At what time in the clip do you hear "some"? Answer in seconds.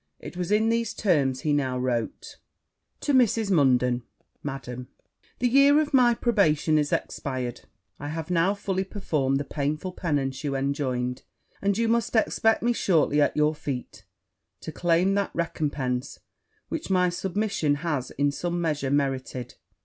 18.31-18.59